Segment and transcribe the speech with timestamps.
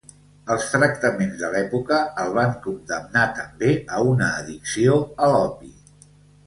[0.53, 5.73] Els tractaments de l'època el van condemnar també a una addicció a l'opi.